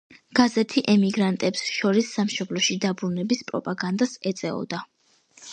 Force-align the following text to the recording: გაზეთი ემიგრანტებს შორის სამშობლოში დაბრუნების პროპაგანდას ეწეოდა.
გაზეთი 0.37 0.81
ემიგრანტებს 0.93 1.61
შორის 1.75 2.09
სამშობლოში 2.15 2.79
დაბრუნების 2.87 3.47
პროპაგანდას 3.53 4.19
ეწეოდა. 4.33 4.85